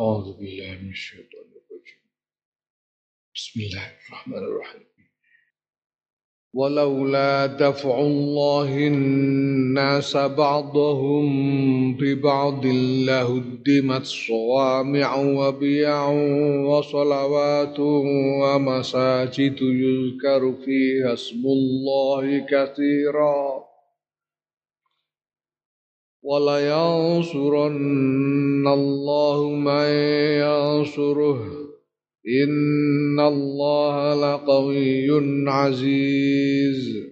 [0.00, 2.02] أعوذ بالله من الشيطان الرجيم.
[3.34, 4.82] بسم الله الرحمن الرحيم.
[6.54, 11.26] ولولا دفع الله الناس بعضهم
[11.96, 12.66] ببعض
[13.06, 16.08] لهدمت صوامع وبيع
[16.70, 17.76] وصلوات
[18.40, 23.65] ومساجد يذكر فيها اسم الله كثيرا.
[26.26, 27.76] ولينصرن
[28.66, 29.86] الله من
[30.42, 31.40] ينصره.
[32.42, 35.06] إن الله لقوي
[35.48, 37.06] عزيز.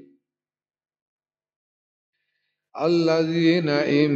[2.82, 4.12] الذين إن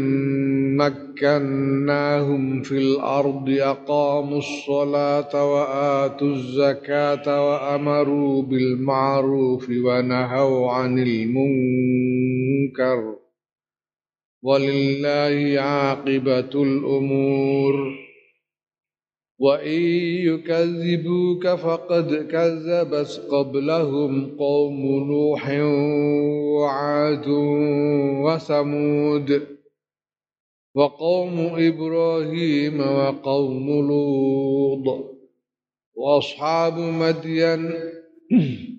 [0.77, 12.49] مكناهم في الأرض أقاموا الصلاة وآتوا الزكاة وأمروا بالمعروف ونهوا عن المنكر.
[14.43, 17.99] ولله عاقبة الأمور.
[19.39, 19.81] وإن
[20.27, 24.81] يكذبوك فقد كذبت قبلهم قوم
[25.11, 25.51] نوح
[26.59, 27.29] وعاد
[28.25, 29.47] وثمود
[30.75, 35.05] وقوم إبراهيم وقوم لوط
[35.95, 37.71] وأصحاب مدين.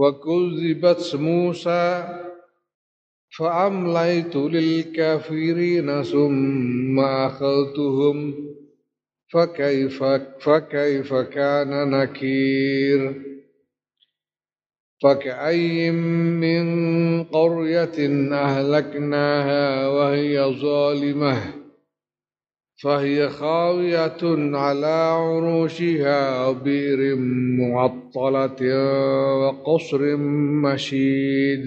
[0.00, 2.20] وكذبت موسى
[3.38, 8.34] فأمليت للكافرين ثم أخذتهم.
[9.32, 10.04] فكيف
[10.40, 13.22] فكيف كان نكير؟
[15.02, 21.54] فكأي من قرية أهلكناها وهي ظالمة.
[22.82, 27.16] فهي خاوية على عروشها وبئر
[27.58, 28.76] معطلة
[29.36, 30.16] وقصر
[30.64, 31.66] مشيد.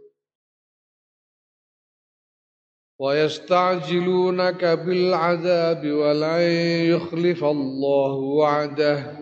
[3.01, 6.41] ويستعجلونك بالعذاب ولن
[6.85, 9.17] يخلف الله وعده.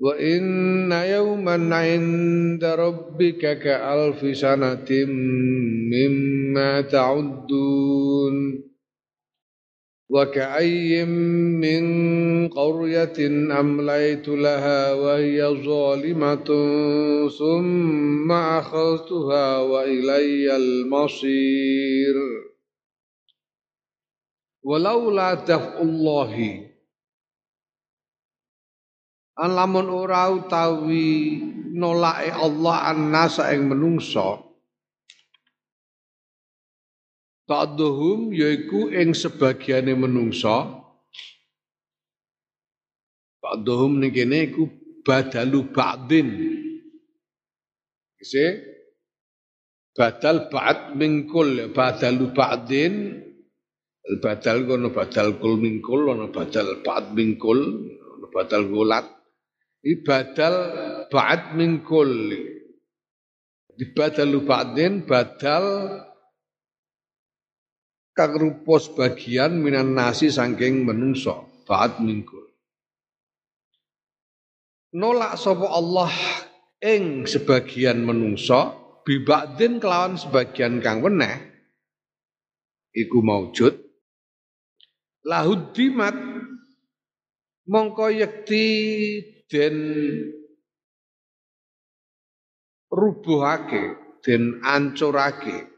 [0.00, 5.06] وإن يوما عند ربك كألف سنة
[5.92, 8.67] مما تعدون.
[10.09, 11.05] وكأي
[11.57, 11.83] من
[12.49, 13.19] قرية
[13.59, 16.49] أمليت لها وهي ظالمة
[17.39, 22.15] ثم أخذتها وإلي المصير
[24.63, 26.69] ولولا دفع الله
[29.33, 31.41] An lamun ora utawi
[31.73, 34.46] nolake Allah an-nasa ing menungso
[37.48, 40.68] Ba'duhum yaiku ing sebagiane menungsa.
[43.40, 44.68] Ba'duhum ning kene iku
[45.00, 46.28] badalu ba'din.
[48.20, 48.44] Kise
[49.96, 52.94] badal ba'd mingkul badalu ba'din.
[54.20, 57.60] Badal kono badal kul mingkul ono badal ba'd mingkul
[57.96, 59.08] ono badal gulat.
[59.80, 60.54] Iki badal
[61.08, 62.12] ba'd mingkul.
[63.72, 65.64] Di badalu ba'din badal
[68.18, 72.42] kang rupa sebagian minan nasi saking menungso ba'at mingkul
[74.98, 76.10] nolak sapa Allah
[76.82, 78.74] ing sebagian menungso
[79.06, 81.48] bibadin kelawan sebagian kang weneh
[82.98, 83.74] iku maujud.
[85.28, 86.16] Lahud dimat
[87.68, 88.66] mongko yekti
[89.46, 89.76] den
[92.88, 95.68] rubuhake den ancurake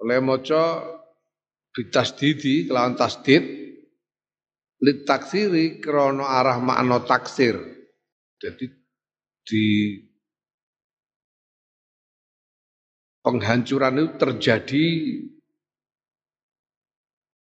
[0.00, 0.80] oleh maca
[1.76, 3.44] bitasdidi kelawan tasdid
[4.80, 7.60] lit taksiri krono arah makna taksir.
[8.40, 8.64] Jadi
[9.44, 9.66] di
[13.20, 14.86] penghancuran itu terjadi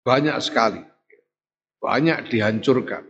[0.03, 0.83] banyak sekali
[1.79, 3.07] banyak dihancurkan.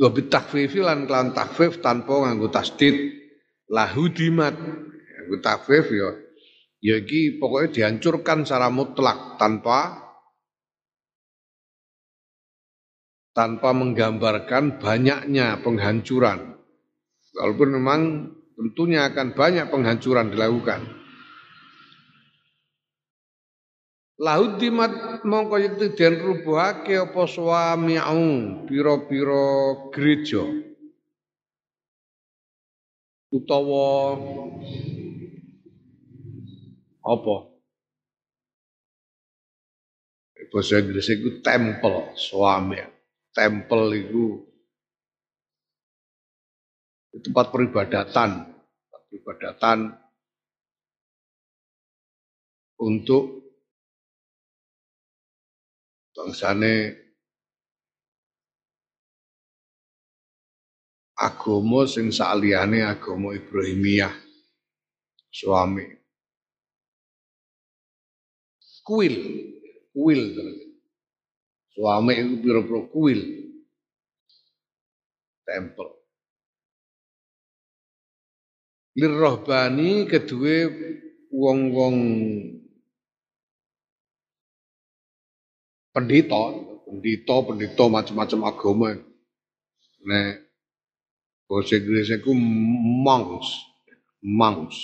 [0.00, 3.20] Wabit takfifi lan kelan takfif tanpa nganggo tasdid.
[3.68, 4.56] Lahudimat
[5.26, 5.40] Iku
[5.92, 6.08] ya
[6.80, 10.10] ya iki pokoknya dihancurkan secara mutlak tanpa
[13.36, 16.60] tanpa menggambarkan banyaknya penghancuran.
[17.36, 18.00] Walaupun memang
[18.58, 20.82] tentunya akan banyak penghancuran dilakukan.
[24.20, 28.28] Lahudimat mongko yekti den rubuhake apa suami'u
[28.68, 29.48] pira-pira
[29.96, 30.44] gereja
[33.32, 34.18] utawa
[37.10, 37.36] apa?
[40.50, 42.82] Bahasa Inggris itu temple suami.
[43.30, 44.24] Temple itu
[47.22, 48.50] tempat peribadatan.
[48.50, 49.78] Tempat peribadatan
[52.82, 53.46] untuk
[56.16, 56.96] bangsane
[61.20, 64.12] agama sing saliyane agama Ibrahimiyah
[65.30, 65.99] suami
[68.90, 69.14] kuil.
[69.94, 70.22] Kuil
[71.70, 73.20] suami itu piro-piro kuil.
[75.46, 75.88] Tempel.
[78.98, 80.66] Lirrohbani kedua
[81.30, 81.96] wong-wong
[85.94, 86.42] pendeta
[86.82, 88.90] pendeta pendeta macam-macam agama.
[90.02, 90.50] Nek
[91.50, 93.50] Bahasa Inggris itu monks,
[94.22, 94.78] monks.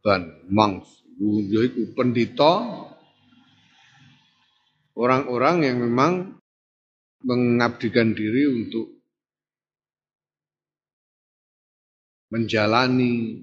[0.00, 2.86] Dan monks, itu pendeta
[4.98, 6.12] orang-orang yang memang
[7.24, 8.86] mengabdikan diri untuk
[12.34, 13.40] menjalani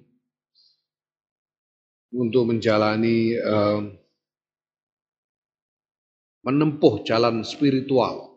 [2.12, 3.82] untuk menjalani uh,
[6.44, 8.36] menempuh jalan spiritual.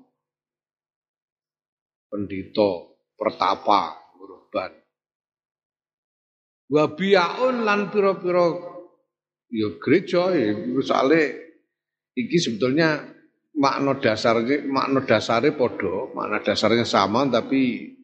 [2.07, 4.85] Pendito pertapa urban
[6.71, 8.74] wabiaun lan piro-piro
[9.55, 11.21] ya gereja ya misale
[12.19, 13.07] iki sebetulnya
[13.55, 17.95] makna dasarnya makna dasarnya podo makna dasarnya sama tapi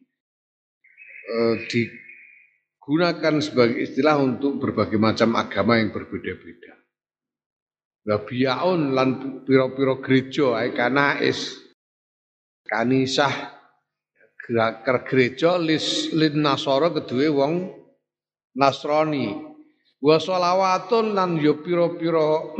[1.27, 6.79] eh, digunakan sebagai istilah untuk berbagai macam agama yang berbeda-beda.
[8.01, 9.09] Wabiaun lan
[9.45, 11.53] piro-piro gereja ay kanais
[12.65, 13.61] kanisah
[14.41, 17.77] gerakar gereja lis lin nasara kedue wong
[18.51, 19.50] Nasrani
[20.01, 22.57] wa sholawatun lan yo pira-pira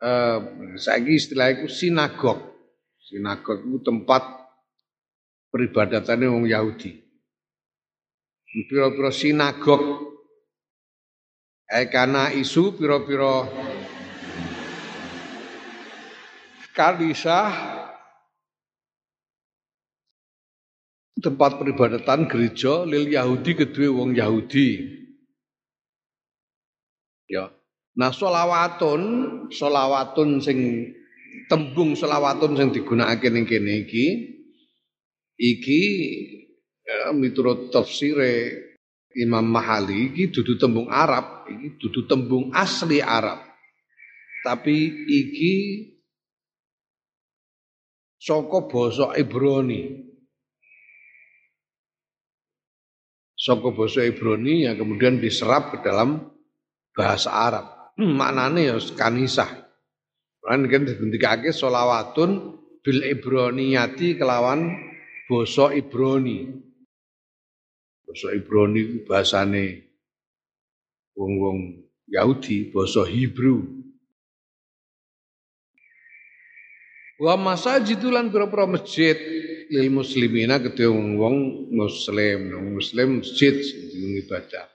[0.00, 0.36] eh
[0.80, 2.40] saiki istilah iku sinagog.
[3.04, 4.24] Sinagog itu tempat
[5.52, 7.04] peribadatannya wong Yahudi.
[8.68, 10.08] Pira-pira sinagog.
[11.68, 13.44] Eh karena isu pira-pira
[16.74, 17.52] kalisah
[21.20, 25.03] tempat peribadatan gereja lil Yahudi kedua wong Yahudi.
[27.30, 27.48] Ya.
[27.94, 29.02] Nah solawatun,
[29.54, 30.90] solawatun sing
[31.46, 34.06] tembung solawatun sing digunakan ning kene iki
[35.38, 35.82] iki
[36.82, 38.64] ya, miturut tafsire
[39.14, 43.40] Imam Mahali iki dudu tembung Arab, iki dudu tembung asli Arab.
[44.42, 45.54] Tapi iki
[48.18, 50.04] saka basa Ibrani.
[53.44, 56.33] saka basa Ibrani yang kemudian diserap ke dalam
[56.94, 57.66] bahasa Arab.
[57.98, 59.50] Hmm, maknane ya kanisah.
[60.44, 64.70] Kan kan dibendikake solawatun bil Ibroniyati kelawan
[65.26, 66.52] basa Ibrani.
[68.06, 69.10] Basa Ibrani ku
[71.14, 71.58] wong-wong
[72.10, 73.62] Yahudi, basa Hebrew.
[77.14, 79.14] Wa masajidulan pira-pira masjid
[79.70, 83.54] lil muslimina kedhe wong muslim, wong muslim masjid
[83.94, 84.66] ibadah.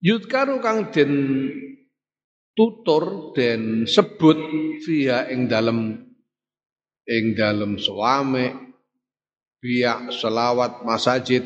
[0.00, 1.12] Yudkaru kang den
[2.56, 4.40] tutur dan sebut
[4.80, 6.08] via ing dalem
[7.04, 8.76] ing dalem suame
[9.60, 11.44] biak selawat masajid.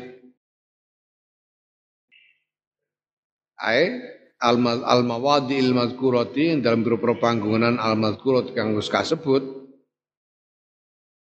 [3.59, 3.91] Ai
[4.39, 4.55] al
[4.87, 9.43] al mazkurati dalam beberapa panggungan al mazkurat kang wis kasebut.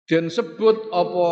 [0.07, 1.29] Dan sebut apa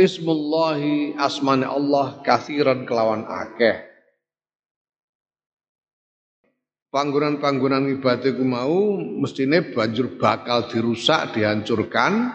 [0.00, 3.85] ismullahi asmane Allah kathiran kelawan akeh
[6.96, 12.32] panggonan-panggonan ibadah ku mau mestine banjur bakal dirusak dihancurkan.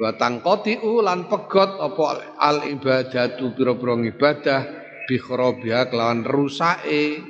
[0.00, 4.60] Wa tangqatiu lan pegot apa al ibadatu pira-pira ibadah
[5.04, 7.20] bi kelawan rusake.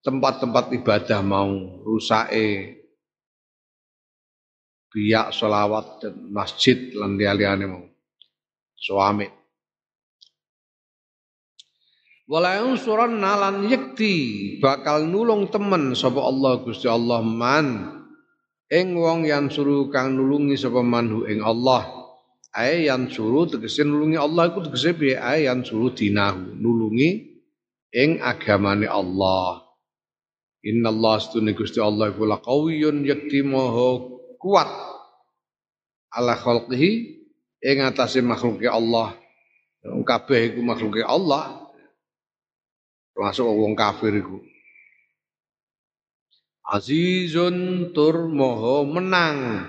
[0.00, 1.52] Tempat-tempat ibadah mau
[1.84, 2.80] rusake.
[4.88, 7.84] Biak solawat dan masjid lan liyane mau.
[8.72, 9.37] Suami
[12.28, 14.14] Wala suran nalan yekti
[14.60, 17.88] bakal nulung temen sapa Allah Gusti Allah man
[18.68, 21.88] ing wong yang suruh kang nulungi sapa manhu ing Allah
[22.52, 27.40] ae yang suruh tegese nulungi Allah iku tegese piye ae yang suruh dinahu nulungi
[27.96, 29.64] ing agamane Allah
[30.68, 34.04] Inna Allah astuni Gusti Allah iku laqawiyyun yakti maha
[34.36, 34.68] kuat
[36.12, 36.90] ala khalqihi
[37.62, 39.14] ing atase makhluke Allah.
[39.82, 41.57] Kabeh iku makhluke Allah.
[43.18, 44.38] Termasuk wong kafir iku.
[46.70, 49.66] Azizun tur moho menang.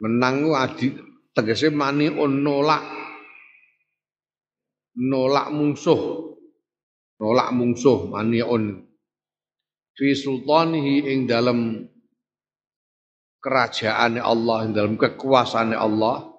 [0.00, 0.96] Menang ku adi
[1.36, 2.88] tegese mani nolak
[4.96, 6.32] nolak mungsuh.
[7.20, 8.80] Nolak mungsuh mani on
[9.92, 11.84] fi sultanihi ing dalam
[13.44, 16.32] kerajaan Allah ing dalam kekuasaan Allah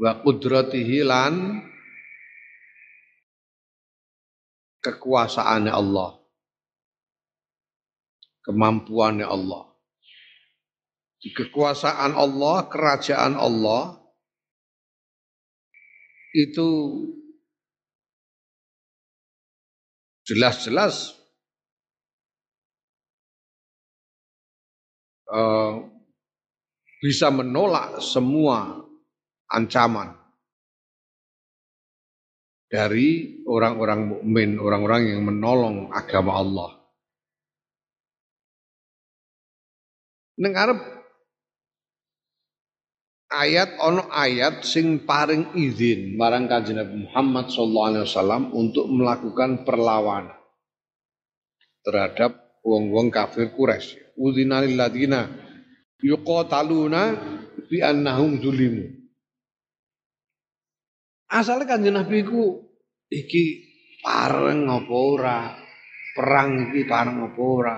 [0.00, 1.68] wa qudratihi lan
[4.88, 6.18] kekuasaan Allah
[8.48, 9.68] kemampuannya Allah.
[11.20, 14.00] Di kekuasaan Allah, kerajaan Allah
[16.32, 16.68] itu
[20.24, 21.16] jelas-jelas
[25.28, 25.84] uh,
[27.00, 28.84] bisa menolak semua
[29.48, 30.17] ancaman
[32.68, 36.70] dari orang-orang mukmin, orang-orang yang menolong agama Allah.
[40.38, 40.78] Ning arep
[43.32, 49.66] ayat ono ayat sing paring izin marang Kanjeng Nabi Muhammad sallallahu alaihi wasallam untuk melakukan
[49.66, 50.38] perlawanan
[51.82, 54.14] terhadap wong-wong kafir Quraisy.
[54.18, 55.26] Udzina lil ladina
[56.02, 57.02] yuqataluna
[57.66, 58.97] bi annahum zulimu.
[61.28, 62.72] Asale Kanjeng Nabi ku
[63.12, 63.44] iki
[64.00, 65.38] pareng apa ora?
[66.16, 67.76] Perang iki pareng apa ora?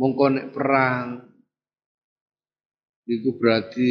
[0.00, 1.06] mongko nek perang
[3.04, 3.86] itu berarti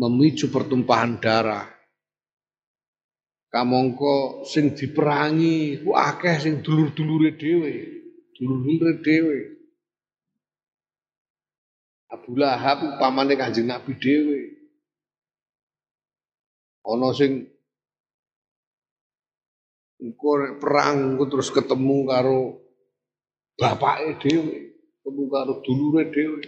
[0.00, 1.68] memicu pertumpahan darah.
[3.52, 7.74] Kamongko sing diperangi ku akeh sing dulur-dulure dhewe,
[8.32, 9.38] dulur-dulure dhewe.
[12.08, 14.51] Abu Lahab pamane Kanjeng Nabi dhewe.
[16.82, 17.46] Ana sing
[20.02, 22.40] engko perang terus ketemu karo
[23.54, 24.56] bapake dhewe,
[24.98, 26.42] ketemu karo dulure dhewe.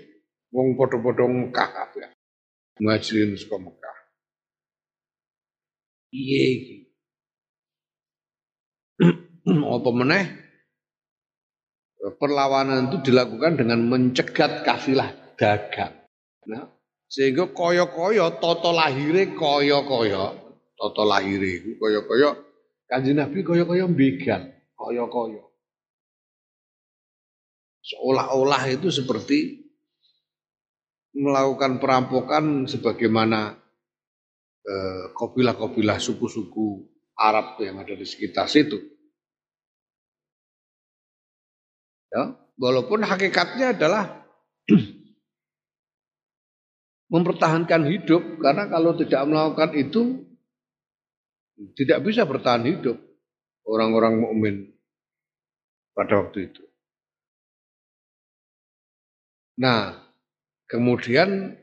[0.55, 2.15] Wong padha-padha Mekah kabeh.
[2.79, 3.97] Muhajirin saka Mekah.
[6.15, 6.77] Iye iki.
[9.75, 10.25] Apa meneh?
[12.05, 16.07] Perlawanan itu dilakukan dengan mencegat kafilah dagang.
[16.47, 16.71] Nah,
[17.07, 20.25] sehingga koyo-koyo toto lahire koyo-koyo,
[20.75, 22.31] toto lahire iku koyo-koyo
[22.85, 25.55] Kanjeng Nabi koyo-koyo begal, koyo-koyo
[27.85, 29.61] seolah-olah itu seperti
[31.15, 33.55] melakukan perampokan sebagaimana
[34.65, 38.81] eh, kopilah-kopilah suku-suku Arab yang ada di sekitar situ.
[42.11, 44.24] Ya, walaupun hakikatnya adalah
[47.15, 50.03] mempertahankan hidup karena kalau tidak melakukan itu
[51.79, 52.99] tidak bisa bertahan hidup
[53.63, 54.55] orang-orang mukmin
[55.95, 56.63] pada waktu itu.
[59.63, 59.95] Nah,
[60.67, 61.55] kemudian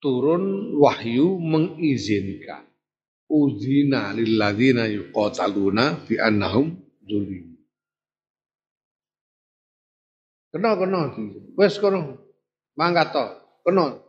[0.00, 2.64] turun wahyu mengizinkan.
[3.28, 6.72] Uzina lilladzina yuqataluna fi annahum
[7.04, 7.56] zulim.
[10.52, 11.12] Kena kena
[11.56, 12.20] wes kono.
[12.76, 13.24] Mangkat to,
[13.68, 14.03] kena.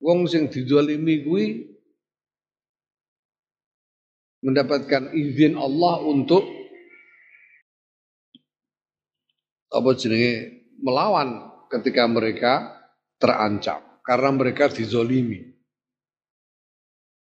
[0.00, 1.46] Wong sing dizalimi kuwi
[4.40, 6.40] mendapatkan izin Allah untuk
[9.70, 12.52] apa jenenge melawan ketika mereka
[13.20, 15.52] terancam karena mereka dizolimi.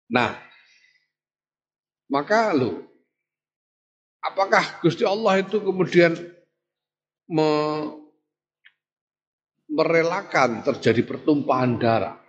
[0.08, 0.32] Nah,
[2.08, 2.80] maka lo,
[4.24, 6.16] apakah Gusti Allah itu kemudian
[7.28, 7.48] me,
[9.68, 12.23] merelakan terjadi pertumpahan darah?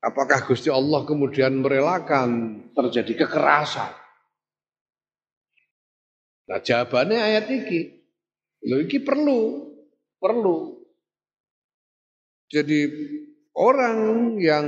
[0.00, 3.92] Apakah Gusti Allah kemudian merelakan terjadi kekerasan?
[6.48, 8.00] Nah jawabannya ayat ini.
[8.64, 9.70] Lho iki perlu,
[10.16, 10.80] perlu.
[12.50, 12.88] Jadi
[13.56, 14.66] orang yang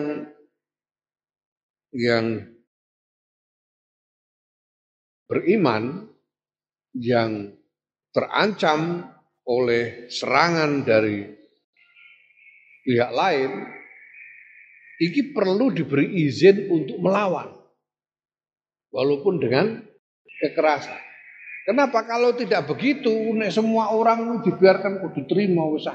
[1.93, 2.41] yang
[5.29, 6.09] beriman
[6.93, 7.57] yang
[8.13, 9.09] terancam
[9.49, 11.25] oleh serangan dari
[12.85, 13.51] pihak lain,
[15.01, 17.49] ini perlu diberi izin untuk melawan,
[18.93, 19.81] walaupun dengan
[20.43, 21.01] kekerasan.
[21.63, 25.95] Kenapa kalau tidak begitu, nek semua orang dibiarkan kudu terima usah.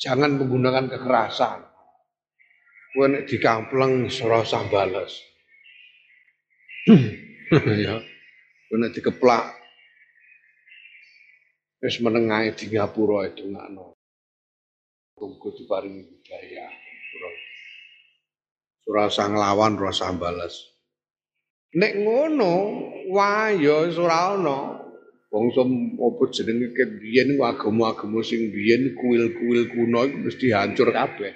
[0.00, 1.68] Jangan menggunakan kekerasan.
[2.96, 5.12] Kowe nek dikampleng ora usah bales.
[7.84, 8.00] ya.
[8.72, 9.52] Kena dikeplak.
[11.84, 13.92] Wis menengahe di ngapura itu ngano.
[15.20, 16.66] Muga diparingi budaya.
[18.88, 20.54] Ora usah nglawan, ora usah balas.
[21.72, 22.54] Nek ngono,
[23.14, 24.58] wah ya ora ana.
[25.32, 31.32] Bangsa apa jenenge ket biyen agama-agama sing biyen kuil-kuil kuno mesti hancur kabeh.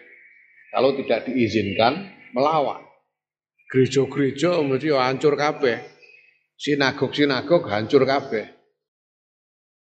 [0.68, 2.04] Kalau tidak diizinkan
[2.36, 2.84] melawan.
[3.72, 5.80] Gereja-gereja mesti hancur kabeh.
[6.60, 8.44] Sinagog-sinagog hancur kabeh.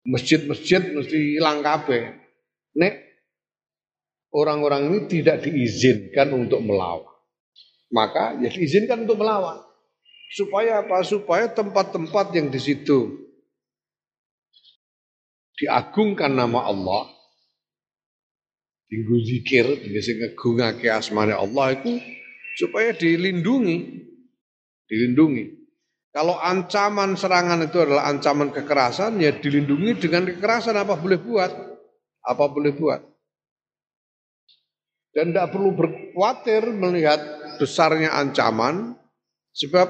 [0.04, 2.20] Masjid-masjid mesti hilang kabeh.
[2.76, 2.94] Nek
[4.36, 7.15] orang-orang ini tidak diizinkan untuk melawan.
[7.93, 9.62] Maka ya diizinkan untuk melawan.
[10.35, 11.07] Supaya apa?
[11.07, 13.26] Supaya tempat-tempat yang di situ
[15.57, 17.09] diagungkan nama Allah,
[18.93, 19.64] tinggu zikir,
[20.05, 21.97] sing ngegungake asmane Allah itu
[22.61, 24.05] supaya dilindungi.
[24.87, 25.66] Dilindungi.
[26.14, 31.52] Kalau ancaman serangan itu adalah ancaman kekerasan, ya dilindungi dengan kekerasan apa boleh buat.
[32.25, 33.05] Apa boleh buat.
[35.12, 37.21] Dan tidak perlu berkhawatir melihat
[37.58, 38.96] besarnya ancaman,
[39.52, 39.88] sebab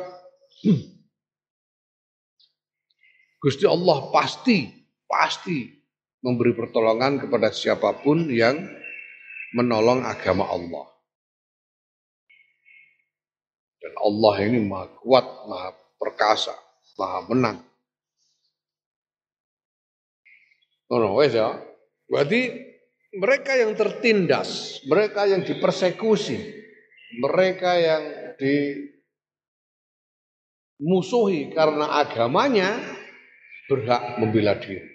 [3.42, 4.66] Gusti Allah pasti
[5.06, 5.70] pasti
[6.24, 8.58] memberi pertolongan kepada siapa pun yang
[9.54, 10.86] menolong agama Allah.
[13.78, 16.56] Dan Allah ini maha kuat, maha perkasa,
[16.98, 17.58] maha menang.
[20.90, 21.54] Oh, no, wes ya.
[22.10, 22.50] Berarti
[23.14, 26.55] mereka yang tertindas, mereka yang dipersekusi,
[27.16, 28.04] mereka yang
[30.76, 32.76] dimusuhi karena agamanya
[33.66, 34.94] berhak membela diri.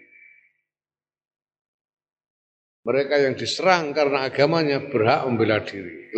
[2.81, 6.09] Mereka yang diserang karena agamanya berhak membela diri.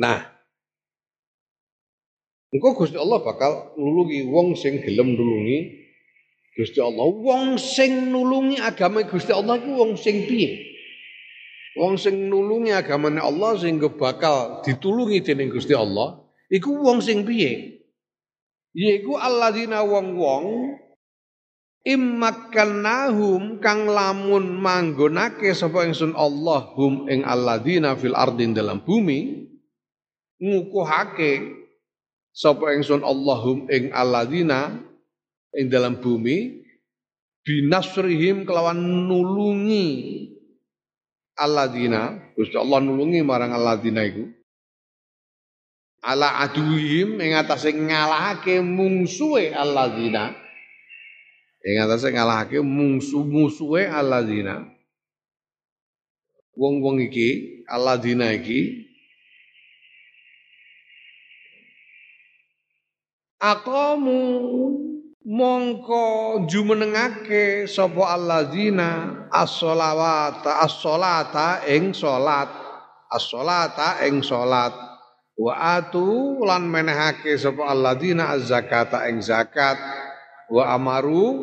[0.00, 0.26] Nah,
[2.50, 5.84] engkau Gusti Allah bakal nulungi wong sing gelem nulungi
[6.56, 7.04] Gusti Allah.
[7.04, 10.73] Wong sing nulungi agama Gusti Allah ku wong sing piye?
[11.74, 17.82] Wong sing nulungi agamane Allah sehingga bakal ditulungi dening Gusti Allah, iku wong sing piye?
[18.74, 20.74] Yaiku alladzina wong-wong
[21.84, 29.46] immakannahum kang lamun manggonake sapa ingsun Allah hum ing alladzina fil ardin dalam bumi
[30.40, 31.54] ngukuhake
[32.32, 34.80] sapa ingsun Allah hum ing alladzina
[35.54, 36.66] ing dalam bumi
[37.44, 39.86] binasrihim kelawan nulungi
[41.38, 44.26] alladzina Gusti Allah nulungi marang alladzina iku.
[46.04, 50.36] Ala aduhim ing atase ngalahake mungsuhe alladzina.
[51.64, 54.68] Ing atase ngalahake musuh-musuhe alladzina.
[56.54, 58.84] Wong-wong iki alladzina iki
[63.40, 64.20] aqamu
[65.24, 72.52] mongko jumenengake sapa alladzina as-sholawata as-sholata ing salat
[73.08, 74.20] as-sholata ing
[75.34, 79.80] wa atu lan menehake sapa alladzina az-zakata ing zakat.
[80.44, 81.40] Wa amaru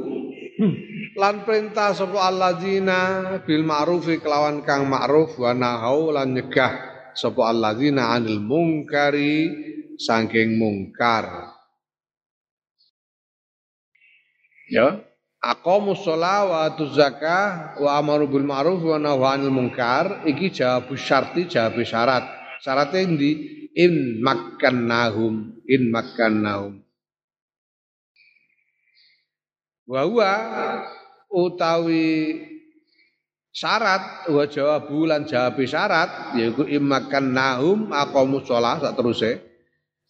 [1.21, 2.99] lan perintah sapa alladzina
[3.43, 6.71] bil ma'rufi kelawan kang ma'ruf wa nahau lan nyegah
[7.17, 9.49] sapa alladzina anil mungkari
[9.97, 11.50] saking mungkar
[14.71, 15.03] ya.
[15.41, 20.23] Aqamu shalah wa atu zakah wa amaru bil ma'ruf wa nahu anil munkar.
[20.23, 22.23] Iki jawab syarti jawab syarat.
[22.63, 23.31] Syaratnya endi?
[23.75, 25.65] In makkannahum.
[25.65, 26.79] In makkannahum.
[29.89, 30.07] Wa
[31.31, 32.39] utawi
[33.51, 39.43] syarat wa jawabu lan jawab syarat yaiku immakan nahum aqamu shalah sak teruse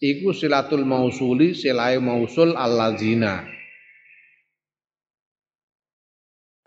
[0.02, 3.61] iku silatul mausuli silai mausul alladzina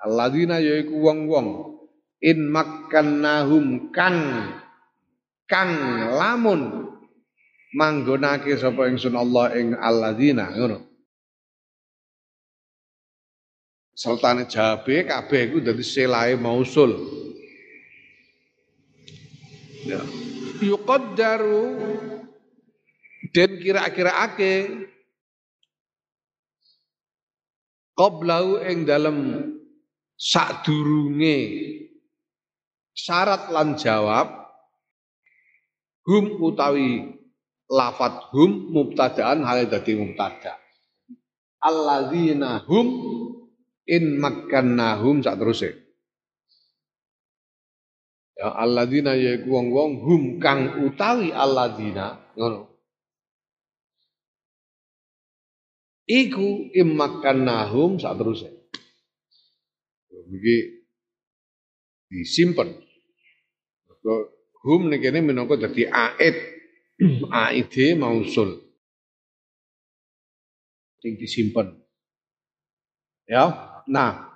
[0.05, 1.81] alladzina yaiku wong-wong
[2.21, 4.53] in makkannahum kang
[5.49, 5.73] kang
[6.13, 6.93] lamun
[7.73, 10.95] manggonake sapa ingsun Allah ing alladzina ngono
[13.95, 16.99] Sultan Jabe kabeh iku dadi selae mausul.
[19.87, 20.03] Ya.
[20.59, 21.79] Yuqaddaru
[23.31, 24.83] dan kira-kira ake
[27.95, 29.17] qablau ing dalam
[30.15, 31.39] sadurunge.
[32.95, 34.31] Syarat lan jawab
[36.07, 37.19] hum utawi
[37.67, 40.55] lafat hum mubtadaan hal dadi mubtada.
[41.59, 42.87] Alladzina hum
[43.91, 45.75] in makkannahum sak teruse.
[48.39, 52.71] Ya alladzina yaiku wong-wong hum kang utawi alladzina ngono.
[56.05, 58.54] Iku immakannahum saat terusnya.
[60.29, 60.57] Iki
[62.13, 62.69] disimpan.
[64.65, 66.37] Hum nih kene minangka dadi aid.
[67.29, 68.61] Aid mausul.
[71.05, 71.75] Sing disimpan.
[73.29, 73.73] Ya.
[73.85, 74.35] Nah,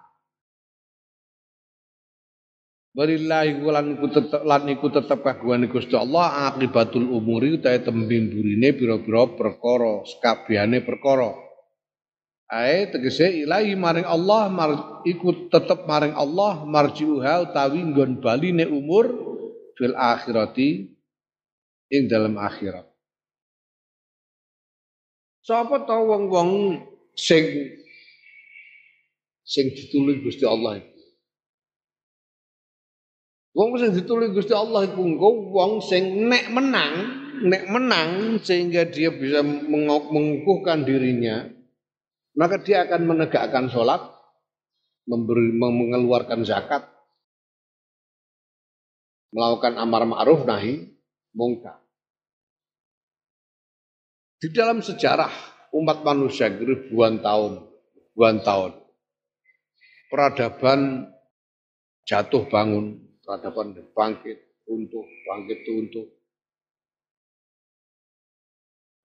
[2.99, 8.75] Walillahi lan iku tetep lan iku tetep kagungane Gusti Allah akibatul umuri utahe tembing burine
[8.75, 11.48] pira-pira perkara, sekabehane perkara.
[12.49, 14.71] Ae tegese ilahi maring Allah mar,
[15.05, 19.05] iku tetep maring Allah marjiuha utawi nggon baline umur
[19.77, 20.89] fil akhirati
[21.93, 22.89] ing dalam akhirat.
[25.45, 26.81] Sapa to wong-wong
[27.13, 27.45] sing
[29.45, 31.05] sing ditulung Gusti Allah itu?
[33.53, 35.05] Wong sing ditulung Gusti Allah iku
[35.53, 36.95] wong sing nek menang,
[37.45, 41.58] nek menang sehingga dia bisa mengukuhkan dirinya,
[42.39, 43.99] maka dia akan menegakkan sholat,
[45.11, 46.87] memberi, mengeluarkan zakat,
[49.35, 50.87] melakukan amar ma'ruf nahi
[51.35, 51.83] mungkar.
[54.39, 55.35] Di dalam sejarah
[55.75, 57.59] umat manusia ribuan tahun,
[57.91, 58.79] ribuan tahun,
[60.07, 61.11] peradaban
[62.07, 66.07] jatuh bangun, peradaban bangkit, untuk bangkit untuk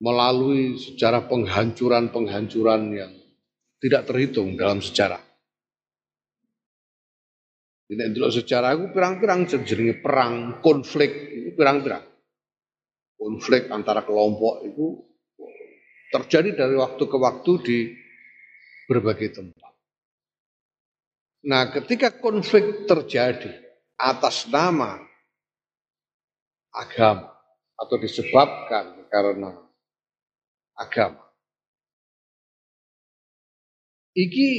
[0.04, 3.23] melalui sejarah penghancuran-penghancuran yang
[3.84, 5.20] tidak terhitung dalam sejarah.
[7.84, 12.08] Tidak dulu sejarah aku pirang-pirang jenenge perang, konflik itu pirang-pirang.
[13.20, 15.04] Konflik antara kelompok itu
[16.16, 17.78] terjadi dari waktu ke waktu di
[18.88, 19.72] berbagai tempat.
[21.44, 23.52] Nah, ketika konflik terjadi,
[24.00, 25.04] atas nama
[26.72, 27.36] agama
[27.76, 29.52] atau disebabkan karena
[30.80, 31.23] agama.
[34.14, 34.50] Iki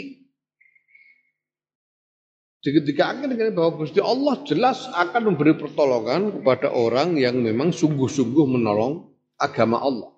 [2.64, 9.04] akan dengan bahwa Gusti Allah jelas akan memberi pertolongan kepada orang yang memang sungguh-sungguh menolong
[9.36, 10.16] agama Allah.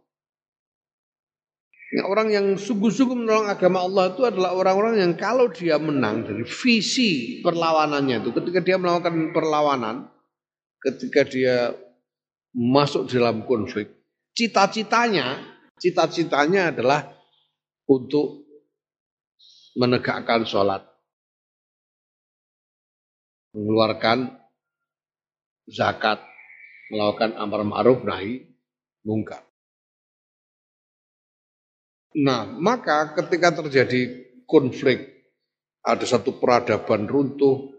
[1.90, 6.46] Ya, orang yang sungguh-sungguh menolong agama Allah itu adalah orang-orang yang kalau dia menang dari
[6.46, 10.06] visi perlawanannya itu, ketika dia melakukan perlawanan,
[10.78, 11.74] ketika dia
[12.54, 13.90] masuk dalam konflik,
[14.38, 15.42] cita-citanya,
[15.82, 17.10] cita-citanya adalah
[17.90, 18.45] untuk
[19.76, 20.82] menegakkan sholat,
[23.52, 24.32] mengeluarkan
[25.68, 26.24] zakat,
[26.88, 28.48] melakukan amar ma'ruf nahi
[29.04, 29.44] mungkar.
[32.16, 35.28] Nah, maka ketika terjadi konflik,
[35.84, 37.76] ada satu peradaban runtuh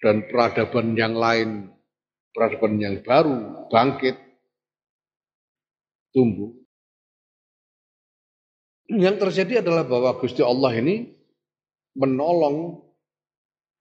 [0.00, 1.68] dan peradaban yang lain,
[2.32, 4.16] peradaban yang baru bangkit,
[6.16, 6.56] tumbuh.
[8.88, 11.23] Yang terjadi adalah bahwa Gusti Allah ini
[11.94, 12.82] menolong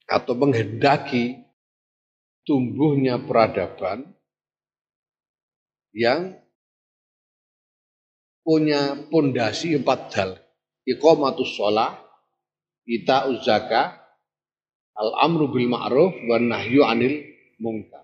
[0.07, 1.41] atau menghendaki
[2.45, 4.13] tumbuhnya peradaban
[5.93, 6.37] yang
[8.43, 10.31] punya pondasi empat hal.
[10.83, 11.95] Iqamatus sholah,
[12.83, 14.03] kita uzaka,
[14.99, 17.23] al-amru bil ma'ruf, wa nahyu anil
[17.63, 18.03] mungkar.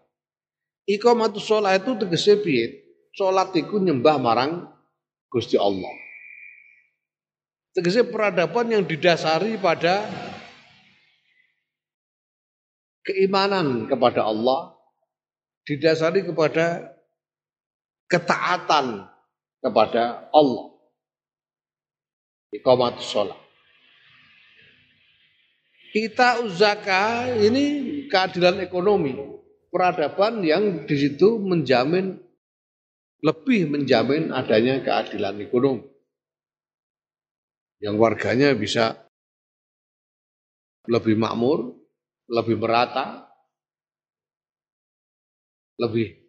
[0.87, 2.65] Iqamatus sholah itu tegese piye?
[3.11, 4.69] Sholat itu nyembah marang
[5.27, 5.91] Gusti Allah.
[7.69, 10.01] Tegese peradaban yang didasari pada
[13.05, 14.73] keimanan kepada Allah,
[15.69, 16.97] didasari kepada
[18.09, 19.05] ketaatan
[19.61, 20.73] kepada Allah.
[22.49, 23.37] Iqamat sholat.
[25.93, 29.13] Kita uzaka ini keadilan ekonomi,
[29.69, 32.17] peradaban yang di situ menjamin
[33.21, 35.98] lebih menjamin adanya keadilan ekonomi.
[37.79, 39.07] Yang warganya bisa
[40.87, 41.75] lebih makmur,
[42.27, 43.29] lebih merata,
[45.79, 46.19] lebih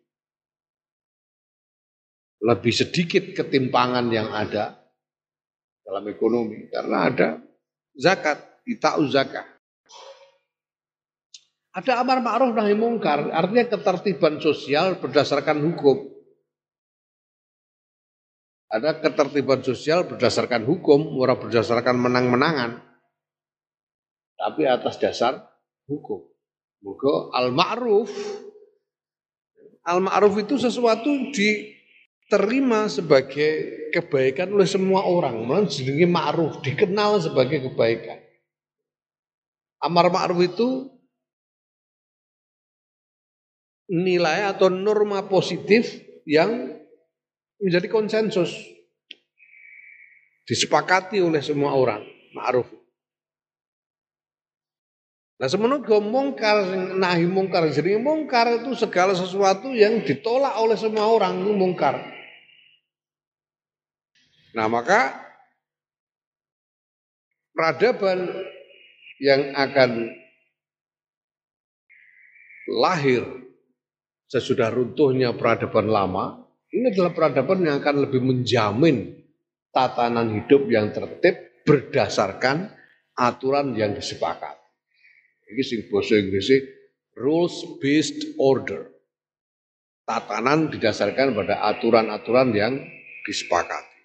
[2.41, 4.81] lebih sedikit ketimpangan yang ada
[5.85, 7.29] dalam ekonomi karena ada
[7.99, 9.47] zakat, kita zakat.
[11.71, 16.10] Ada amar ma'ruf nahi mungkar, artinya ketertiban sosial berdasarkan hukum.
[18.71, 22.79] Ada ketertiban sosial berdasarkan hukum, ora berdasarkan menang-menangan.
[24.39, 25.43] Tapi atas dasar
[25.91, 26.31] hukum.
[26.81, 28.09] Moga al-ma'ruf
[29.85, 31.77] al-ma'ruf itu sesuatu di
[32.31, 35.43] terima sebagai kebaikan oleh semua orang.
[35.45, 38.23] Malah jenenge ma'ruf, dikenal sebagai kebaikan.
[39.83, 40.69] Amar ma'ruf itu
[43.91, 46.80] nilai atau norma positif yang
[47.61, 48.51] menjadi konsensus.
[50.51, 52.03] disepakati oleh semua orang,
[52.35, 52.67] ma'ruf.
[55.39, 56.67] Nah semenuk mungkar,
[56.99, 62.03] nahi mungkar, jadi mungkar itu segala sesuatu yang ditolak oleh semua orang itu mungkar.
[64.59, 65.23] Nah maka
[67.55, 68.27] peradaban
[69.23, 70.11] yang akan
[72.75, 73.23] lahir
[74.29, 76.40] sesudah runtuhnya peradaban lama,
[76.71, 79.27] ini adalah peradaban yang akan lebih menjamin
[79.75, 82.71] tatanan hidup yang tertib berdasarkan
[83.19, 84.59] aturan yang disepakati.
[85.51, 86.63] Ini sing bahasa Inggrisnya
[87.19, 88.87] rules based order.
[90.07, 92.75] Tatanan didasarkan pada aturan-aturan yang
[93.27, 93.99] disepakati.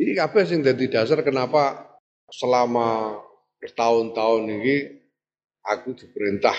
[0.00, 1.92] Ini apa sing jadi dasar kenapa
[2.32, 3.20] selama
[3.60, 4.76] bertahun-tahun ini
[5.60, 6.56] aku diperintah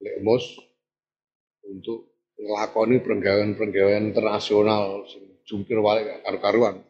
[0.00, 0.44] Lekmos
[1.68, 2.09] untuk
[2.40, 5.04] ngelakoni perenggawean-perenggawean internasional
[5.44, 6.80] jungkir balik karu-karuan.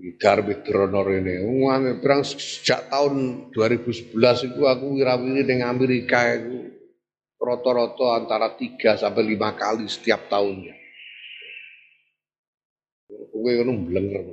[0.00, 1.44] Widar Widronor ini.
[2.00, 4.16] Perang sejak tahun 2011
[4.48, 6.72] itu aku wirawiri dengan Amerika itu
[7.36, 10.74] roto-roto antara 3 sampai 5 kali setiap tahunnya.
[13.10, 14.24] Kowe ngono blenger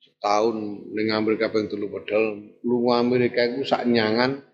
[0.00, 0.56] Setahun
[0.92, 4.44] ning Amerika ping telu padahal lunga Amerika itu sak nyangan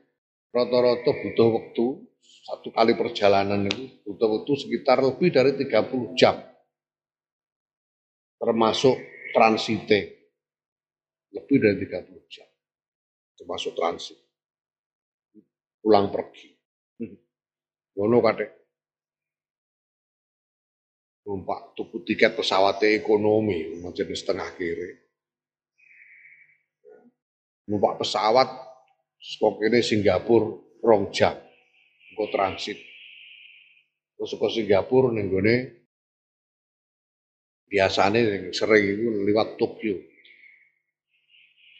[0.54, 2.05] roto-roto butuh waktu
[2.46, 6.38] satu kali perjalanan itu butuh waktu sekitar lebih dari 30 jam.
[8.38, 8.94] Termasuk
[9.34, 10.00] transite
[11.34, 12.46] lebih dari 30 jam.
[13.34, 14.14] Termasuk transit.
[15.82, 16.54] Pulang pergi.
[17.98, 18.46] Ngono kate
[21.26, 24.90] numpak tuku tiket pesawat ekonomi macam setengah kiri.
[27.66, 28.46] Numpak pesawat
[29.18, 30.54] skok ini Singapura
[30.86, 31.45] rong jam
[32.16, 32.80] kok transit
[34.16, 35.76] terus ke Singapura nih
[37.66, 39.98] biasanya yang sering itu lewat Tokyo.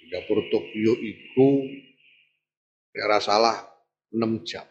[0.02, 1.46] Singapura Tokyo itu
[2.90, 3.56] daerah salah
[4.10, 4.66] 6 jam.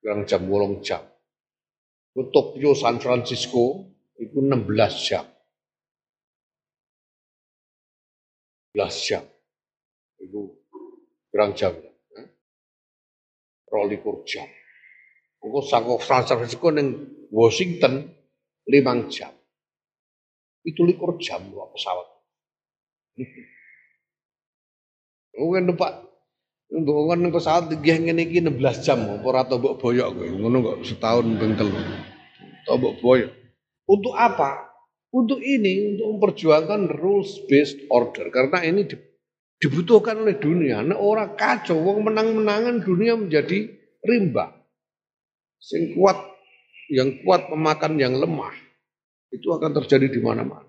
[0.00, 1.04] Kurang jam, bolong jam.
[2.16, 5.24] Itu Tokyo San Francisco itu 16 jam.
[8.72, 9.24] 16 jam.
[10.16, 10.56] Itu
[11.28, 11.76] kurang jam.
[13.70, 14.46] Rolikur jam.
[15.40, 18.10] Itu San Francisco yang Washington
[18.68, 19.32] limang jam.
[20.60, 22.06] Itu likur jam dua pesawat.
[25.40, 26.04] Mungkin numpak
[26.68, 30.28] untuk kan pesawat tinggi ngene iki 16 jam apa ora mbok boyok kowe.
[30.28, 31.80] Ngono kok setahun ping telu.
[32.68, 33.30] mbok boyok.
[33.88, 34.70] Untuk apa?
[35.10, 38.86] Untuk ini, untuk memperjuangkan rules based order karena ini
[39.60, 40.80] dibutuhkan oleh dunia.
[40.80, 43.68] Nah, orang kacau, wong menang-menangan dunia menjadi
[44.00, 44.56] rimba.
[45.60, 46.16] Sing kuat
[46.88, 48.56] yang kuat memakan yang lemah.
[49.30, 50.66] Itu akan terjadi di mana-mana.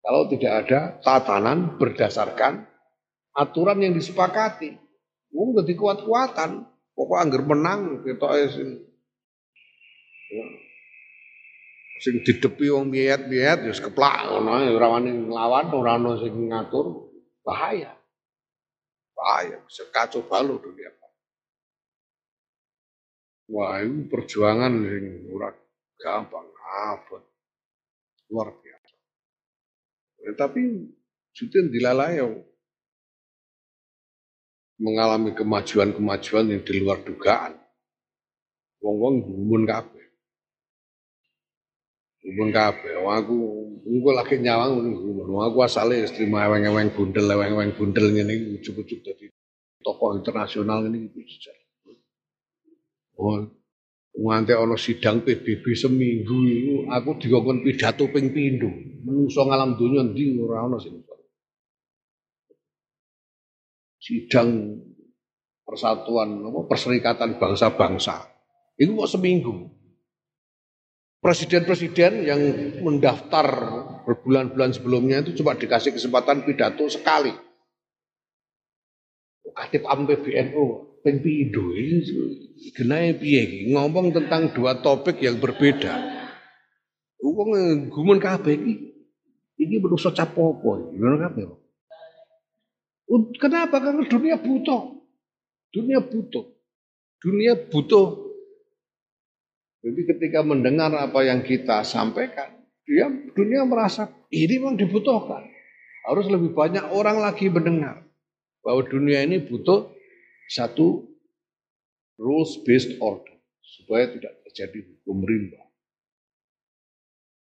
[0.00, 2.64] Kalau tidak ada tatanan berdasarkan
[3.36, 4.74] aturan yang disepakati.
[5.36, 6.64] Wong jadi kuat-kuatan.
[6.96, 8.48] Pokok angger menang kita ya.
[12.02, 16.86] Sing didepi wong biayat-biayat ya keplak ngono ya, ora wani nglawan ora ono sing ngatur
[17.40, 17.96] bahaya.
[19.16, 20.92] Bahaya bisa kacau balau dunia.
[23.46, 25.54] Wah, itu perjuangan yang ora
[26.02, 27.22] gampang, apa
[28.26, 28.94] luar biasa.
[30.26, 30.90] Ya, tapi
[31.30, 32.18] sudah dilalai
[34.82, 37.54] mengalami kemajuan-kemajuan yang di luar dugaan.
[38.82, 39.95] Wong-wong gumun kabeh.
[42.26, 43.06] Gumun kabeh.
[43.06, 43.36] Wong aku
[43.86, 44.82] engko lagi nyawang.
[45.30, 49.30] Wong aku asale istri eweng-eweng bundel, eweng-eweng bundel ngene ujug-ujug dadi
[49.86, 51.54] tokoh internasional ngene iki.
[53.16, 53.46] Oh,
[54.18, 58.68] nganti ana sidang PBB seminggu itu aku dikongkon pidato ping pindho.
[59.06, 60.98] Menungso ngalam donya ndi ora ana sing
[64.02, 64.82] sidang
[65.66, 68.22] persatuan apa perserikatan bangsa-bangsa.
[68.78, 69.75] Itu kok seminggu.
[71.20, 72.40] Presiden-presiden yang
[72.84, 73.46] mendaftar
[74.06, 77.34] berbulan-bulan sebelumnya itu cuma dikasih kesempatan pidato sekali.
[79.56, 80.64] Katip am PBNU
[81.06, 81.70] ping pindho
[82.74, 85.94] genahe piye ngomong tentang dua topik yang berbeda.
[87.22, 88.74] Wong gumun kabeh iki
[89.56, 91.46] iki manusa capopo ngono kabeh.
[93.38, 93.78] Kenapa?
[93.78, 94.98] Karena dunia butuh.
[95.70, 96.44] Dunia butuh.
[97.22, 98.25] Dunia butuh.
[99.84, 102.52] Jadi ketika mendengar apa yang kita sampaikan,
[102.86, 105.42] dia dunia merasa ini memang dibutuhkan.
[106.06, 108.06] Harus lebih banyak orang lagi mendengar
[108.62, 109.90] bahwa dunia ini butuh
[110.46, 111.02] satu
[112.18, 115.62] rules based order supaya tidak terjadi hukum rimba.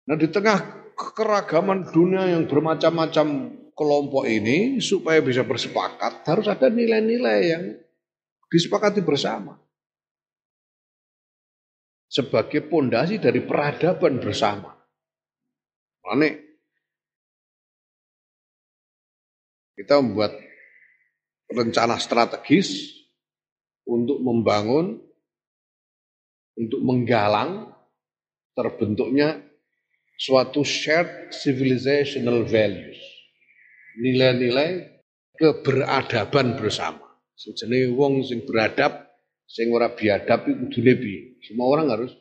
[0.07, 0.59] Nah di tengah
[0.95, 7.65] keragaman dunia yang bermacam-macam kelompok ini supaya bisa bersepakat harus ada nilai-nilai yang
[8.51, 9.62] disepakati bersama
[12.13, 14.69] sebagai pondasi dari peradaban bersama.
[16.05, 16.29] Mana
[19.73, 20.37] kita membuat
[21.49, 22.93] rencana strategis
[23.89, 25.01] untuk membangun,
[26.61, 27.73] untuk menggalang
[28.53, 29.41] terbentuknya
[30.21, 33.01] suatu shared civilizational values.
[33.97, 35.01] Nilai-nilai
[35.41, 37.09] keberadaban bersama.
[37.33, 39.02] Sejenis wong sing beradab,
[39.53, 41.37] sing ora biadab itu piye?
[41.45, 42.13] Semua orang harus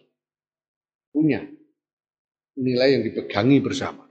[1.15, 1.47] punya
[2.59, 4.03] nilai yang dipegangi bersama.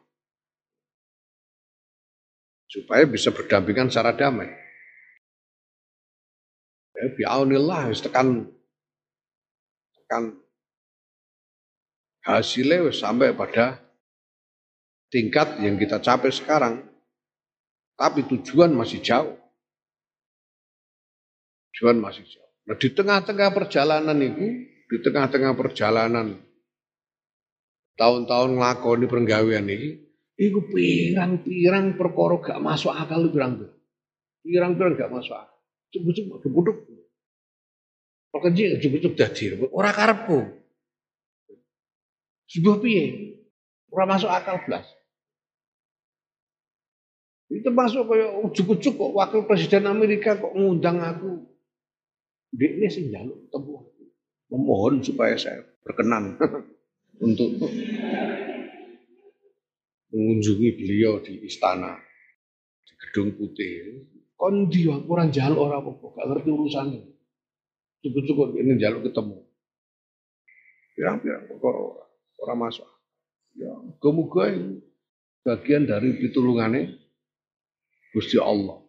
[2.70, 4.48] Supaya bisa berdampingan secara damai.
[6.96, 8.48] Ya, bi'aunillah, tekan
[9.96, 10.24] tekan
[12.24, 13.82] hasilnya sampai pada
[15.10, 16.86] tingkat yang kita capai sekarang.
[18.00, 19.36] Tapi tujuan masih jauh.
[21.74, 22.49] Tujuan masih jauh.
[22.70, 24.46] Nah, di tengah-tengah perjalanan itu
[24.86, 26.38] di tengah-tengah perjalanan
[27.98, 29.98] tahun-tahun nglakoni penggawean ini,
[30.38, 33.74] iku pirang-pirang perkara gak masuk akal pirang
[34.46, 35.58] pirang-pirang gak masuk akal.
[35.90, 36.78] Cukup-cukup gebuduk.
[38.30, 40.38] Pekerja cukup-cukup dadi ora karepku.
[42.54, 43.34] Sebuah piye?
[43.90, 44.86] Ora masuk akal blas.
[47.50, 48.30] Itu masuk kayak
[48.78, 51.49] kok wakil presiden Amerika kok ngundang aku.
[52.50, 53.86] Dia sih jaluk temu
[54.50, 56.34] memohon supaya saya berkenan
[57.26, 57.54] untuk
[60.10, 61.94] mengunjungi beliau di istana
[62.82, 64.02] di gedung putih.
[64.34, 67.02] Kon dia kurang jaluk orang apa gak ngerti urusannya.
[68.00, 69.44] Cukup-cukup ini jaluk ketemu.
[70.96, 71.80] Pirang-pirang perkara
[72.42, 72.88] orang masuk.
[73.54, 74.80] Ya, kemudian
[75.44, 76.96] bagian dari pitulungannya
[78.16, 78.80] Gusti Allah.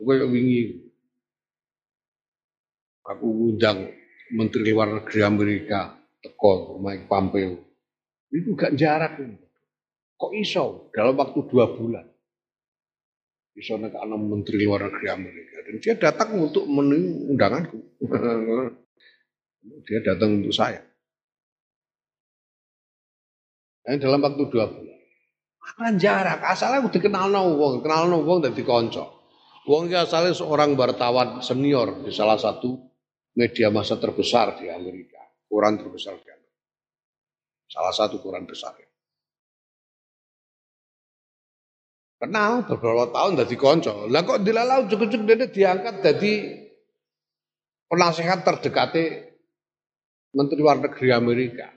[0.00, 0.87] Pokoknya wingi
[3.08, 3.88] Aku undang
[4.36, 7.56] Menteri Luar Negeri Amerika teko Mike Pompeo.
[8.28, 9.16] Itu gak jarak.
[10.18, 12.04] Kok iso dalam waktu dua bulan?
[13.56, 17.78] Iso nek ana Menteri Luar Negeri Amerika dan dia datang untuk memenuhi undanganku.
[19.88, 20.84] dia datang untuk saya.
[23.88, 24.98] Dan dalam waktu dua bulan.
[25.68, 29.24] Kan jarak, asalnya udah kenal no wong, kenal no wong dari konco.
[29.68, 32.87] Wong asalnya seorang wartawan senior di salah satu
[33.38, 36.66] media massa terbesar di Amerika, koran terbesar di Amerika.
[37.70, 38.74] Salah satu koran besar.
[42.18, 44.10] Kenal beberapa tahun dari konco.
[44.10, 46.32] Lah kok dilalau cukup-cukup dia diangkat jadi
[47.86, 49.22] penasehat terdekati
[50.34, 51.70] Menteri Luar Negeri Amerika.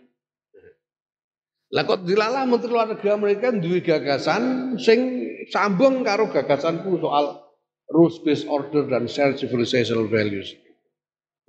[1.78, 7.38] Lah kok dilala Menteri Luar Negeri Amerika duwe gagasan sing sambung karo gagasanku soal
[7.94, 10.58] rules based order dan shared civilizational values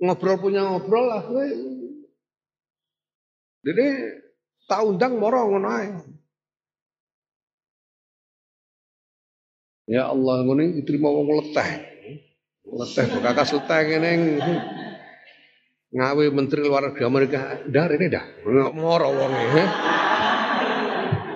[0.03, 1.23] ngobrol punya ngobrol lah.
[3.63, 3.87] Jadi
[4.67, 5.71] tak undang moro ngono.
[9.87, 11.71] Ya Allah ngono diterima wong leteh.
[12.67, 14.11] Leteh kakas leteh ngene
[15.93, 17.39] ngawe menteri luar negeri Amerika
[17.71, 18.25] dar ini dah
[18.75, 19.63] moro ini.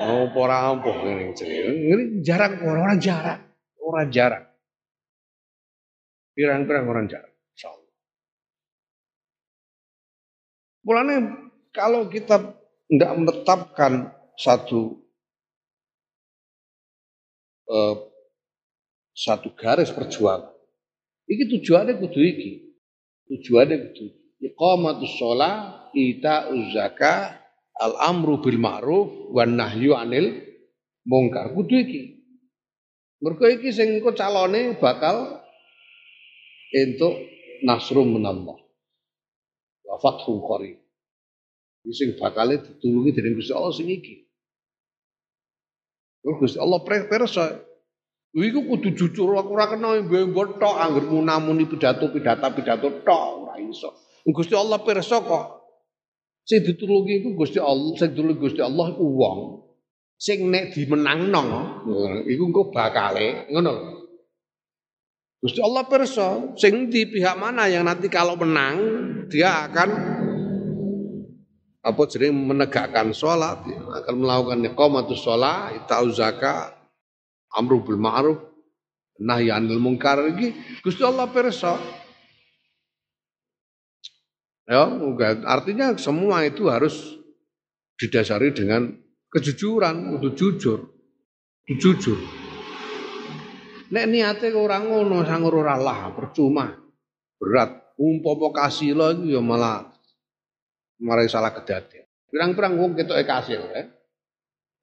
[0.08, 3.44] Oh, ora ampuh ngene Ini jarang orang jarang,
[3.80, 4.46] orang jarang.
[6.32, 7.37] Pirang-pirang orang jarang.
[10.88, 11.36] Mulanya
[11.76, 12.56] kalau kita
[12.88, 14.08] tidak menetapkan
[14.40, 15.04] satu
[17.68, 17.96] eh,
[19.12, 20.48] satu garis perjuangan,
[21.28, 22.52] ini tujuannya kudu iki.
[23.28, 24.06] Tujuannya kudu
[24.40, 27.36] iqamatus sholat, ita uzaka,
[27.76, 30.40] al amru bil ma'ruf, wan nahyu anil
[31.04, 31.52] mungkar.
[31.52, 32.02] Kudu iki.
[33.20, 35.42] Mergo iki sing engko calone bakal
[36.72, 37.18] entuk
[37.66, 38.62] nasrum menambah
[39.84, 40.87] wa fathul qarib.
[41.88, 44.28] Sing bakale ditulungi dening Gusti Allah sing iki.
[46.24, 47.64] Gusti Allah persa
[48.38, 54.22] Iku kudu jujur aku ora kena mbok tok angger munamuni pidato-pidato pidato tok ora iso.
[54.28, 55.46] Gusti Allah persa kok.
[56.44, 59.40] Sing ditulungi iku Gusti Allah, sing ditulungi Gusti Allah iku wong
[60.18, 61.44] sing nek dimenangno
[62.26, 63.74] iku engko bakale ngono.
[65.38, 68.78] Gusti Allah perso, sing di pihak mana yang nanti kalau menang
[69.30, 70.17] dia akan
[71.88, 76.76] apa jadi menegakkan sholat, akan melakukan iqamatus sholat, itau zakat,
[77.56, 78.44] amru bil ma'ruf,
[79.24, 80.52] nahi anil mungkar lagi.
[80.84, 81.80] Gusti Allah perso.
[84.68, 84.84] Ya,
[85.48, 87.16] artinya semua itu harus
[87.96, 88.92] didasari dengan
[89.32, 90.92] kejujuran, untuk jujur.
[91.72, 92.20] Jujur.
[93.88, 95.80] Nek niate orang ngono sang ora
[96.12, 96.68] percuma.
[97.40, 97.96] Berat.
[97.98, 99.97] Umpama kasih itu ya malah
[101.02, 102.06] marai salah kedaden.
[102.28, 103.84] Pirang-pirang wong ketoke kasil ya.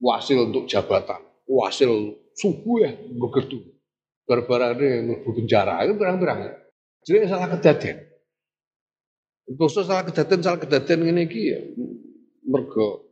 [0.02, 3.62] Wasil untuk jabatan, wasil subuh ya begitu.
[4.24, 6.50] Barbarane mlebu penjara itu pirang-pirang.
[7.04, 7.96] Jadi salah kedaden.
[9.44, 11.60] Dosa salah kedaden, salah kedaden ngene iki ya
[12.44, 13.04] mergo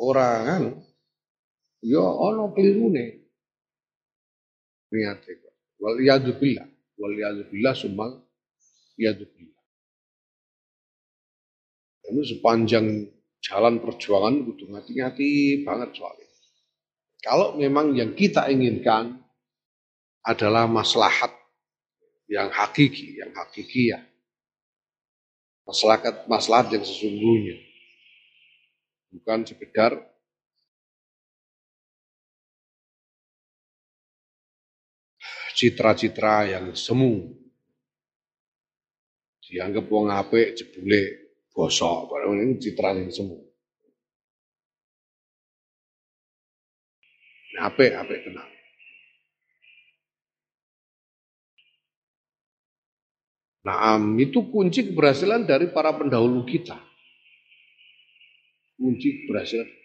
[0.00, 0.62] orang kan
[1.84, 3.24] ya ana klirune
[4.92, 5.54] niate kok.
[5.80, 6.00] Wal
[6.98, 7.76] wal billah
[8.96, 9.53] billah.
[12.04, 12.86] Ini sepanjang
[13.40, 16.28] jalan perjuangan kudu hati-hati banget soalnya.
[17.24, 19.16] Kalau memang yang kita inginkan
[20.24, 21.32] adalah maslahat
[22.28, 24.00] yang hakiki, yang hakiki ya.
[25.64, 27.56] Maslahat, maslahat yang sesungguhnya.
[29.16, 29.96] Bukan sekedar
[35.56, 37.32] citra-citra yang semu.
[39.44, 41.23] Dianggap wong apik jebule
[41.54, 43.38] gosok, padahal ini citra yang semu.
[47.54, 48.50] Nah, apik, apik tenang.
[53.64, 56.76] Nah, itu kunci keberhasilan dari para pendahulu kita.
[58.74, 59.84] Kunci keberhasilan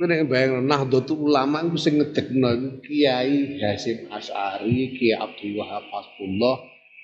[0.00, 6.56] Nek bayang Nahdlatul Ulama iku sing ngedekno Kiai Hasim Asy'ari, Kiai Abdul Wahab Hasbullah,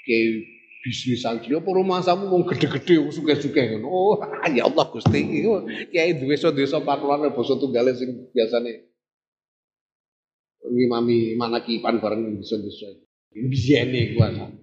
[0.09, 0.56] Kiai
[0.87, 3.91] bisnisan dia apa rumah samu wong gede-gede suke-suke ngono.
[3.91, 4.15] Oh,
[4.55, 5.43] ya Allah Gusti.
[5.91, 8.87] Kiai desa-desa pakulan basa tunggale sing biasane
[10.63, 13.03] ngimami manakipan bareng desa-desa.
[13.35, 14.63] Biyene kuwi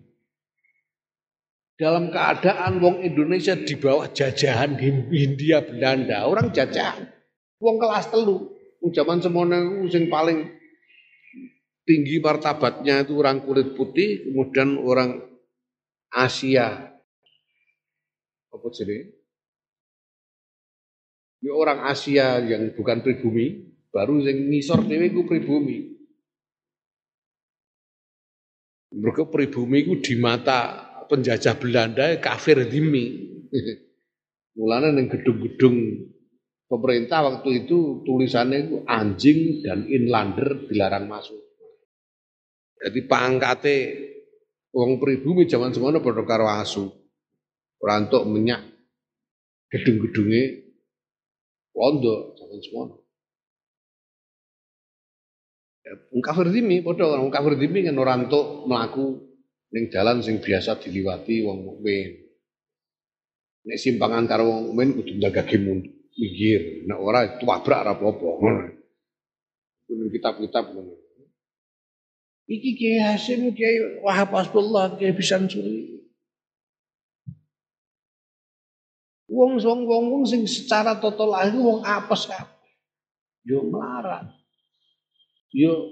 [1.74, 7.10] dalam keadaan wong Indonesia di bawah jajahan Hindia Belanda, orang jajahan.
[7.60, 8.56] Wong kelas telu.
[8.84, 10.48] Zaman semono sing paling
[11.88, 15.33] tinggi martabatnya itu orang kulit putih, kemudian orang
[16.14, 16.94] Asia.
[18.54, 19.10] Apa jadi?
[21.44, 25.92] Ya orang Asia yang bukan pribumi, baru yang ngisor dewe ku pribumi.
[28.94, 33.06] Mereka pribumi ku di mata penjajah Belanda kafir dimi.
[34.56, 35.78] Mulanya neng gedung-gedung
[36.70, 41.42] pemerintah waktu itu tulisannya itu anjing dan inlander dilarang masuk.
[42.78, 43.78] Jadi pangkate
[44.74, 46.90] wong pribumi zaman semono padha karo asu.
[47.78, 48.64] Ora entuk menyak
[49.70, 50.74] gedung-gedunge
[51.70, 52.96] pondok zaman semono.
[55.86, 59.22] Ya, wong kafir dimi padha wong kafir dimi kan ora entuk mlaku
[59.94, 62.10] dalan sing biasa diliwati wong mukmin.
[63.64, 66.86] Nek simpangan karo wong mukmin kudu ndagake mundur minggir.
[66.90, 68.50] Nek ora tuabrak ora apa-apa.
[69.94, 71.03] Kitab-kitab ngono.
[72.44, 75.94] Iki Kiai Hasim, Kiai Wahab Asbullah, Kiai Bisan Suri.
[79.34, 82.70] Wong wong wong wong sing secara total lahir wong apes kabeh.
[83.48, 84.30] Yo melarat.
[85.50, 85.90] Yo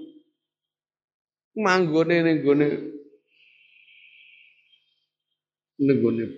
[1.58, 2.68] manggone ning gone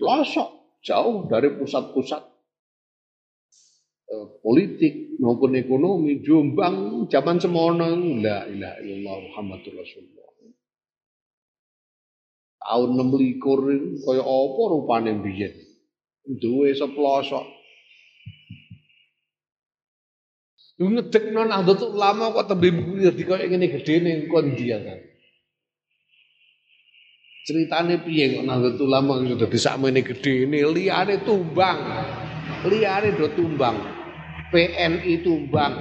[0.01, 0.49] pelosok
[0.81, 2.34] jauh dari pusat-pusat
[4.45, 7.89] politik maupun ekonomi Jombang zaman semono
[8.21, 10.29] la ilaha illallah Muhammadur Rasulullah
[12.65, 15.55] tahun 26 kaya apa rupane biyen
[16.41, 17.45] duwe seplosok
[20.75, 22.67] Lu ngedek non tuh lama kok tembe
[23.15, 24.99] di kaya ngene gedene kon dia kan.
[27.47, 28.43] Ceritane piye kok
[28.75, 31.79] tuh lama sudah bisa sakmene gedene liyane tumbang.
[32.67, 33.94] Liyane do tumbang.
[34.53, 35.75] PNI tumbang,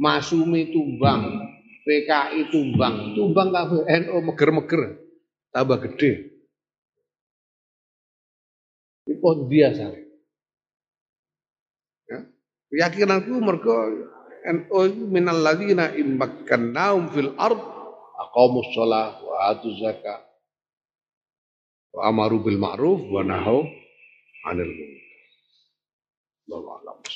[0.00, 1.22] Masumi tumbang,
[1.84, 4.82] PKI tumbang, tumbang kabeh NU meger-meger,
[5.52, 6.34] tambah gede.
[9.04, 9.84] Itu biasa.
[12.08, 12.18] Ya.
[12.72, 13.76] Keyakinanku mergo
[14.44, 17.60] NU itu minal ladina immakkannaum fil ard
[18.20, 20.20] aqamus shalah wa atu zakat
[21.94, 23.64] wa amaru bil ma'ruf wa nahaw
[24.44, 25.04] 'anil munkar.
[26.44, 27.14] Allahu.